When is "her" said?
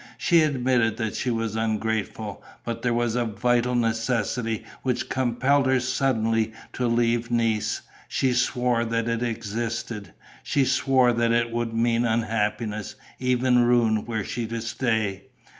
5.67-5.79